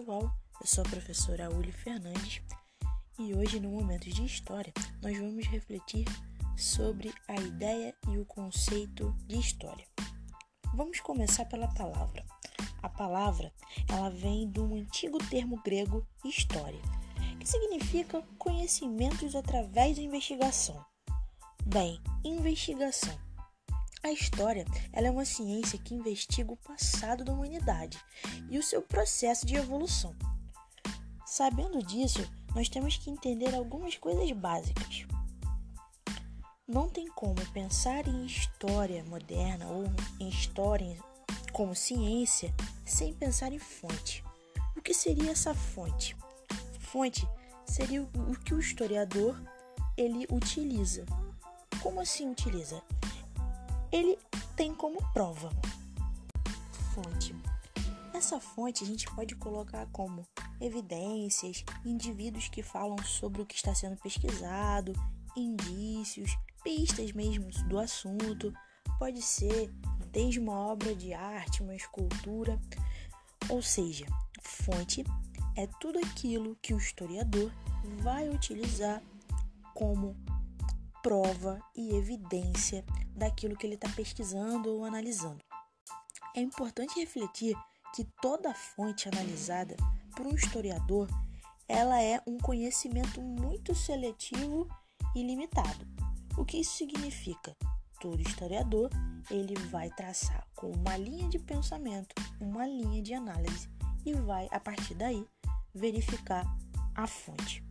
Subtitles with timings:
[0.00, 2.40] pessoal, eu sou a professora Uli Fernandes
[3.18, 4.72] e hoje, no momento de História,
[5.02, 6.06] nós vamos refletir
[6.56, 9.84] sobre a ideia e o conceito de história.
[10.74, 12.24] Vamos começar pela palavra.
[12.82, 13.52] A palavra
[13.88, 16.80] ela vem do antigo termo grego história,
[17.38, 20.84] que significa conhecimentos através da investigação.
[21.66, 23.18] Bem, investigação
[24.02, 27.98] a história ela é uma ciência que investiga o passado da humanidade
[28.48, 30.16] e o seu processo de evolução.
[31.26, 35.06] Sabendo disso, nós temos que entender algumas coisas básicas.
[36.66, 39.84] Não tem como pensar em história moderna ou
[40.18, 40.98] em história
[41.50, 42.54] como ciência
[42.84, 44.24] sem pensar em fonte.
[44.76, 46.16] O que seria essa fonte?
[46.78, 47.26] Fonte
[47.64, 49.40] seria o que o historiador
[49.96, 51.04] ele utiliza.
[51.82, 52.82] Como assim utiliza?
[53.92, 54.18] ele
[54.56, 55.50] tem como prova
[56.94, 57.34] fonte.
[58.14, 60.26] Essa fonte a gente pode colocar como
[60.60, 64.92] evidências, indivíduos que falam sobre o que está sendo pesquisado,
[65.36, 68.52] indícios, pistas mesmo do assunto.
[68.98, 69.72] Pode ser
[70.10, 72.60] desde uma obra de arte, uma escultura.
[73.48, 74.06] Ou seja,
[74.42, 75.04] fonte
[75.56, 77.52] é tudo aquilo que o historiador
[78.02, 79.02] vai utilizar
[79.74, 80.16] como
[81.02, 85.42] prova e evidência daquilo que ele está pesquisando ou analisando.
[86.36, 87.56] É importante refletir
[87.94, 89.74] que toda fonte analisada
[90.14, 91.08] por um historiador
[91.66, 94.68] ela é um conhecimento muito seletivo
[95.14, 95.86] e limitado.
[96.36, 97.56] O que isso significa?
[98.00, 98.88] Todo historiador
[99.30, 103.68] ele vai traçar com uma linha de pensamento, uma linha de análise
[104.06, 105.26] e vai a partir daí
[105.74, 106.44] verificar
[106.94, 107.62] a fonte.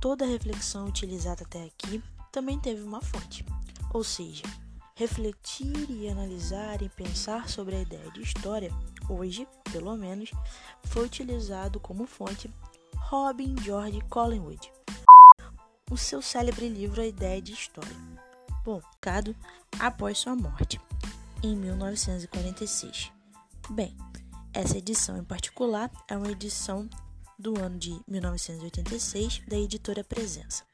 [0.00, 3.44] Toda reflexão utilizada até aqui também teve uma fonte,
[3.92, 4.44] ou seja,
[4.96, 8.72] refletir e analisar e pensar sobre a ideia de história,
[9.08, 10.30] hoje, pelo menos,
[10.84, 12.52] foi utilizado como fonte
[12.96, 14.72] Robin George Collingwood,
[15.90, 17.96] o seu célebre livro A Ideia de História,
[18.64, 19.34] publicado
[19.78, 20.80] após sua morte,
[21.42, 23.12] em 1946.
[23.70, 23.96] Bem,
[24.52, 26.88] essa edição em particular é uma edição
[27.38, 30.64] do ano de 1986 da editora Presença.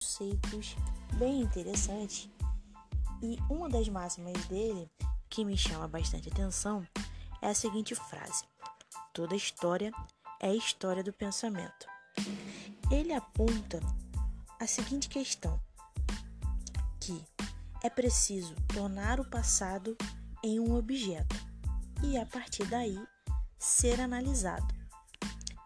[0.00, 0.76] Conceitos
[1.14, 2.30] bem interessantes
[3.22, 4.90] e uma das máximas dele
[5.28, 6.86] que me chama bastante atenção
[7.40, 8.44] é a seguinte frase:
[9.12, 9.92] Toda história
[10.40, 11.86] é história do pensamento.
[12.90, 13.80] Ele aponta
[14.58, 15.60] a seguinte questão:
[17.02, 17.24] que
[17.82, 19.96] é preciso tornar o passado
[20.42, 21.34] em um objeto
[22.00, 22.96] e a partir daí
[23.58, 24.72] ser analisado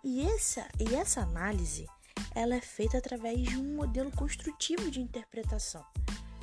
[0.02, 1.86] e essa, e essa análise
[2.34, 5.84] ela é feita através de um modelo construtivo de interpretação.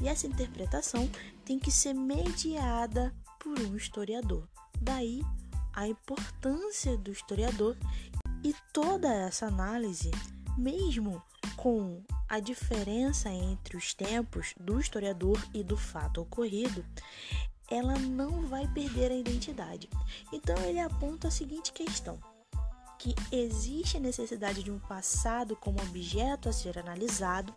[0.01, 1.09] E essa interpretação
[1.45, 4.47] tem que ser mediada por um historiador.
[4.81, 5.21] Daí
[5.73, 7.77] a importância do historiador
[8.43, 10.11] e toda essa análise,
[10.57, 11.23] mesmo
[11.55, 16.85] com a diferença entre os tempos do historiador e do fato ocorrido,
[17.69, 19.89] ela não vai perder a identidade.
[20.31, 22.19] Então ele aponta a seguinte questão:
[22.97, 27.53] que existe a necessidade de um passado como objeto a ser analisado,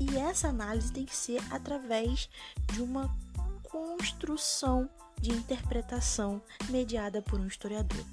[0.00, 2.28] e essa análise tem que ser através
[2.72, 3.14] de uma
[3.62, 4.88] construção
[5.20, 8.04] de interpretação mediada por um historiador.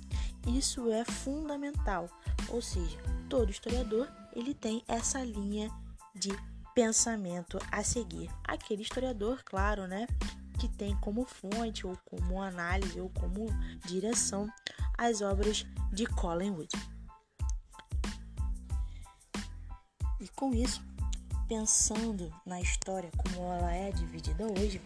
[0.50, 2.10] Isso é fundamental,
[2.50, 2.98] ou seja,
[3.30, 5.70] todo historiador ele tem essa linha
[6.16, 6.30] de
[6.74, 8.30] pensamento a seguir.
[8.44, 10.08] Aquele historiador, claro, né,
[10.60, 13.48] que tem como fonte ou como análise ou como
[13.86, 14.50] direção
[14.98, 16.70] as obras de Collingwood.
[20.20, 20.81] E com isso,
[21.48, 24.81] pensando na história como ela é dividida hoje,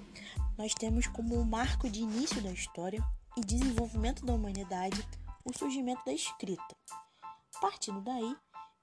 [0.58, 3.04] nós temos como marco de início da história
[3.36, 5.04] e desenvolvimento da humanidade
[5.46, 6.76] o surgimento da escrita.
[7.62, 8.36] Partindo daí,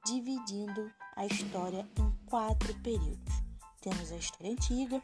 [0.05, 3.35] dividindo a história em quatro períodos.
[3.81, 5.03] Temos a história antiga,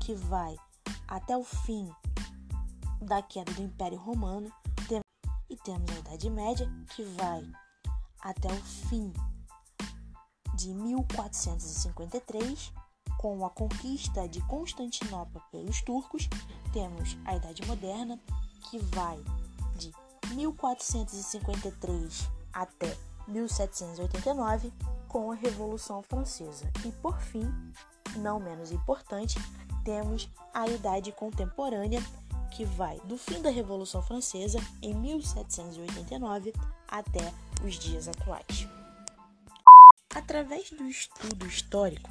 [0.00, 0.56] que vai
[1.08, 1.90] até o fim
[3.00, 4.52] da queda do Império Romano,
[5.50, 7.44] e temos a Idade Média, que vai
[8.20, 9.12] até o fim
[10.56, 12.72] de 1453,
[13.18, 16.28] com a conquista de Constantinopla pelos turcos.
[16.72, 18.18] Temos a Idade Moderna,
[18.68, 19.22] que vai
[20.34, 22.96] 1453 até
[23.26, 24.72] 1789,
[25.08, 26.70] com a Revolução Francesa.
[26.84, 27.50] E por fim,
[28.16, 29.38] não menos importante,
[29.84, 32.02] temos a Idade Contemporânea,
[32.52, 36.52] que vai do fim da Revolução Francesa, em 1789,
[36.86, 37.32] até
[37.64, 38.68] os dias atuais.
[40.14, 42.08] Através do estudo histórico,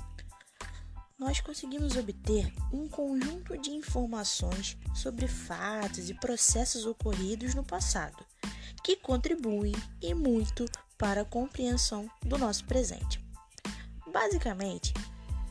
[1.24, 8.26] nós conseguimos obter um conjunto de informações sobre fatos e processos ocorridos no passado,
[8.84, 10.66] que contribuem e muito
[10.98, 13.24] para a compreensão do nosso presente.
[14.12, 14.94] Basicamente,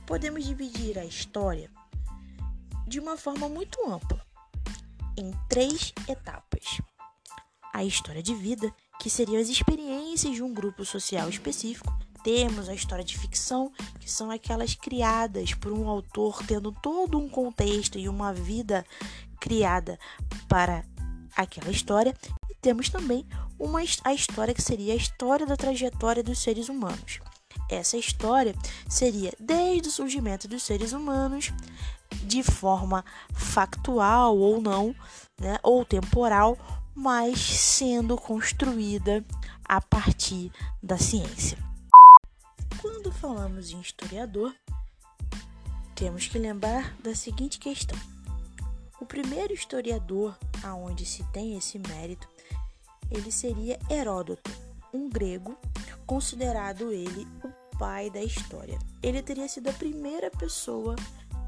[0.07, 1.71] podemos dividir a história
[2.87, 4.23] de uma forma muito ampla
[5.17, 6.83] em três etapas:
[7.73, 8.71] a história de vida,
[9.01, 11.91] que seriam as experiências de um grupo social específico.
[12.23, 17.29] Temos a história de ficção, que são aquelas criadas por um autor tendo todo um
[17.29, 18.85] contexto e uma vida
[19.41, 19.99] criada
[20.49, 20.85] para
[21.37, 22.15] aquela história.
[22.49, 23.27] E temos também
[23.59, 27.21] uma, a história que seria a história da trajetória dos seres humanos.
[27.69, 28.55] Essa história
[28.89, 31.53] seria desde o surgimento dos seres humanos,
[32.25, 34.95] de forma factual ou não,
[35.41, 36.57] né, ou temporal,
[36.95, 39.25] mas sendo construída
[39.65, 40.53] a partir
[40.83, 41.57] da ciência.
[42.83, 44.53] Quando falamos em historiador,
[45.95, 47.97] temos que lembrar da seguinte questão:
[49.01, 52.29] o primeiro historiador aonde se tem esse mérito,
[53.09, 54.51] ele seria Heródoto,
[54.93, 55.57] um grego,
[56.05, 58.81] considerado ele o pai da história.
[59.01, 60.97] Ele teria sido a primeira pessoa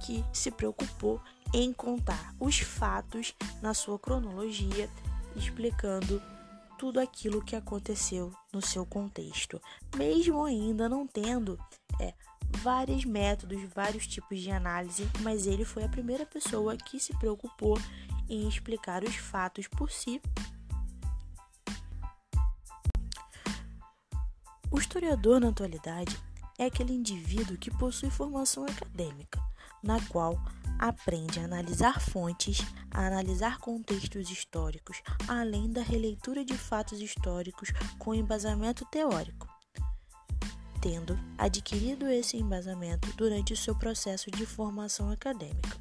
[0.06, 1.20] que se preocupou
[1.52, 4.88] em contar os fatos na sua cronologia,
[5.34, 6.22] explicando
[6.84, 9.58] tudo aquilo que aconteceu no seu contexto,
[9.96, 11.58] mesmo ainda não tendo
[11.98, 12.12] é,
[12.58, 17.78] vários métodos, vários tipos de análise, mas ele foi a primeira pessoa que se preocupou
[18.28, 20.20] em explicar os fatos por si.
[24.70, 26.14] O historiador, na atualidade,
[26.58, 29.40] é aquele indivíduo que possui formação acadêmica,
[29.82, 30.38] na qual
[30.84, 32.58] aprende a analisar fontes,
[32.90, 39.48] a analisar contextos históricos, além da releitura de fatos históricos com embasamento teórico,
[40.82, 45.80] tendo adquirido esse embasamento durante o seu processo de formação acadêmica.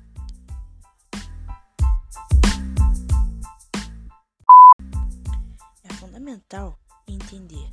[5.83, 7.69] É fundamental entender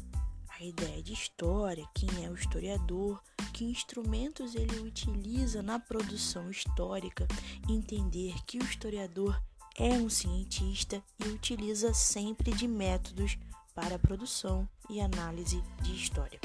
[0.48, 3.22] a ideia de história, quem é o historiador,
[3.60, 7.28] que instrumentos ele utiliza na produção histórica,
[7.68, 9.38] entender que o historiador
[9.76, 13.36] é um cientista e utiliza sempre de métodos
[13.74, 16.40] para a produção e análise de história.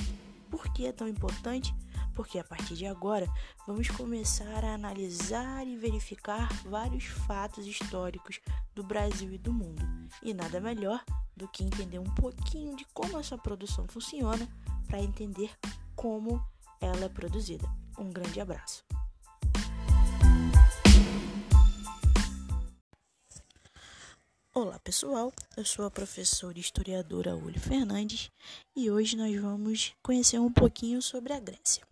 [0.52, 1.74] Por que é tão importante?
[2.14, 3.32] Porque a partir de agora
[3.66, 8.42] vamos começar a analisar e verificar vários fatos históricos
[8.76, 9.82] do Brasil e do mundo.
[10.22, 11.02] E nada melhor
[11.34, 14.46] do que entender um pouquinho de como essa produção funciona
[14.90, 15.52] para entender
[15.96, 16.46] como
[16.86, 17.68] ela é produzida.
[17.98, 18.84] Um grande abraço.
[24.54, 28.32] Olá pessoal, eu sou a professora e historiadora Uli Fernandes
[28.74, 31.84] e hoje nós vamos conhecer um pouquinho sobre a Grécia.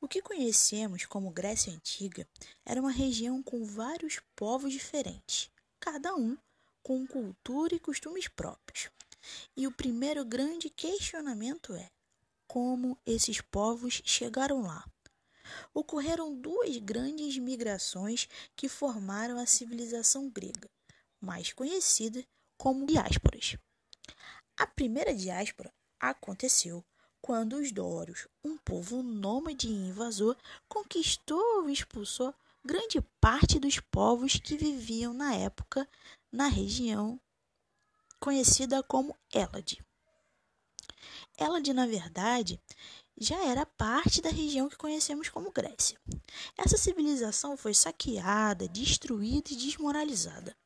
[0.00, 2.28] O que conhecemos como Grécia Antiga
[2.64, 5.50] era uma região com vários povos diferentes,
[5.80, 6.36] cada um
[6.82, 8.88] com cultura e costumes próprios.
[9.56, 11.90] E o primeiro grande questionamento é:
[12.46, 14.84] como esses povos chegaram lá?
[15.72, 20.68] Ocorreram duas grandes migrações que formaram a civilização grega,
[21.20, 22.24] mais conhecida
[22.56, 23.56] como diásporas.
[24.56, 26.84] A primeira diáspora aconteceu
[27.20, 30.36] quando os Dórios, um povo nômade e invasor,
[30.68, 32.34] conquistou ou expulsou
[32.64, 35.88] grande parte dos povos que viviam na época
[36.32, 37.20] na região
[38.18, 39.85] conhecida como Elade.
[41.38, 42.60] Elade, na verdade,
[43.18, 45.98] já era parte da região que conhecemos como Grécia.
[46.56, 50.56] Essa civilização foi saqueada, destruída e desmoralizada.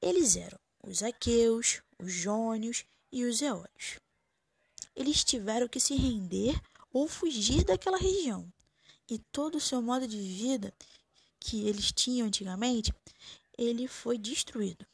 [0.00, 3.98] Eles eram os aqueus, os jônios e os eólios.
[4.94, 6.60] Eles tiveram que se render
[6.92, 8.50] ou fugir daquela região.
[9.08, 10.72] E todo o seu modo de vida
[11.38, 12.92] que eles tinham antigamente
[13.60, 14.86] ele foi destruído.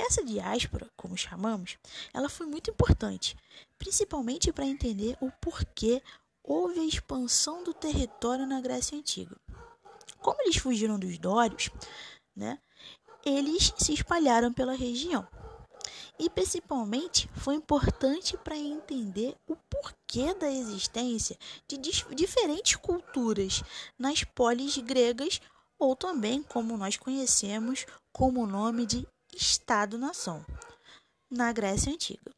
[0.00, 1.76] Essa diáspora, como chamamos,
[2.14, 3.36] ela foi muito importante,
[3.76, 6.00] principalmente para entender o porquê
[6.44, 9.36] houve a expansão do território na Grécia Antiga.
[10.20, 11.68] Como eles fugiram dos Dórios,
[12.34, 12.60] né,
[13.26, 15.26] eles se espalharam pela região.
[16.16, 21.36] E principalmente foi importante para entender o porquê da existência
[21.66, 23.64] de diferentes culturas
[23.98, 25.40] nas polis gregas
[25.76, 30.44] ou também como nós conhecemos como o nome de Estado-nação,
[31.30, 32.37] na Grécia Antiga.